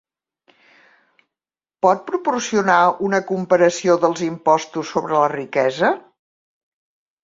Pot 1.87 2.01
proporcionar 2.09 2.79
una 3.11 3.23
comparació 3.35 4.01
dels 4.07 4.27
impostos 4.33 4.93
sobre 4.97 5.23
la 5.25 5.33
riquesa? 5.39 5.97